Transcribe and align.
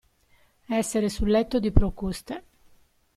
Essere 0.69 1.09
sul 1.09 1.29
letto 1.29 1.59
di 1.59 1.71
Procuste. 1.71 2.43